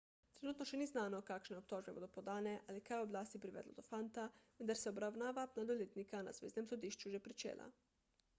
trenutno 0.37 0.65
še 0.67 0.77
ni 0.81 0.85
znano 0.91 1.17
kakšne 1.25 1.57
obtožbe 1.57 1.93
bodo 1.97 2.07
podane 2.15 2.53
ali 2.73 2.81
kaj 2.87 2.97
je 3.01 3.05
oblasti 3.09 3.43
privedlo 3.45 3.77
do 3.81 3.85
fanta 3.91 4.25
vendar 4.47 4.81
se 4.81 4.89
je 4.89 4.95
obravnava 4.95 5.45
mladoletnika 5.53 6.25
na 6.31 6.37
zveznem 6.41 6.73
sodišču 6.75 7.15
že 7.19 7.23
pričela 7.31 7.71